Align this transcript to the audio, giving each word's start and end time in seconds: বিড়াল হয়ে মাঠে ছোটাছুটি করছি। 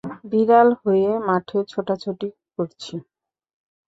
বিড়াল 0.31 0.69
হয়ে 0.81 1.09
মাঠে 1.27 1.59
ছোটাছুটি 1.71 2.27
করছি। 2.55 2.93